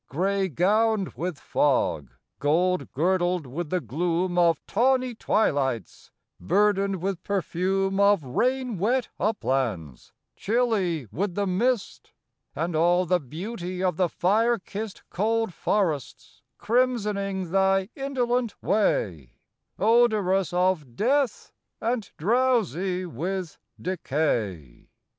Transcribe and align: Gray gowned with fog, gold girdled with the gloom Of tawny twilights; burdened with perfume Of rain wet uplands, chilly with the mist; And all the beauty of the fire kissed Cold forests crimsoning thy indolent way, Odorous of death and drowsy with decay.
Gray 0.09 0.49
gowned 0.49 1.13
with 1.13 1.39
fog, 1.39 2.09
gold 2.39 2.91
girdled 2.91 3.45
with 3.45 3.69
the 3.69 3.79
gloom 3.79 4.35
Of 4.35 4.65
tawny 4.65 5.13
twilights; 5.13 6.09
burdened 6.39 7.03
with 7.03 7.23
perfume 7.23 7.99
Of 7.99 8.23
rain 8.23 8.79
wet 8.79 9.09
uplands, 9.19 10.11
chilly 10.35 11.07
with 11.11 11.35
the 11.35 11.45
mist; 11.45 12.13
And 12.55 12.75
all 12.75 13.05
the 13.05 13.19
beauty 13.19 13.83
of 13.83 13.97
the 13.97 14.09
fire 14.09 14.57
kissed 14.57 15.03
Cold 15.11 15.53
forests 15.53 16.41
crimsoning 16.57 17.51
thy 17.51 17.89
indolent 17.95 18.55
way, 18.63 19.33
Odorous 19.77 20.51
of 20.51 20.95
death 20.95 21.51
and 21.79 22.09
drowsy 22.17 23.05
with 23.05 23.59
decay. 23.79 24.89